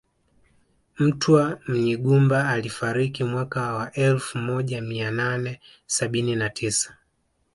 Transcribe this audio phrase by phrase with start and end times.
[0.99, 6.97] Mtwa Munyigumba alifariki mwaka wa elfu moja mia nane sabini na tisa